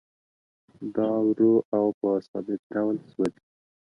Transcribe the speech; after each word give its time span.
دا 0.95 1.09
ورو 1.27 1.53
او 1.75 1.85
په 1.99 2.09
ثابت 2.29 2.61
ډول 2.73 2.97
سوځي 3.09 3.41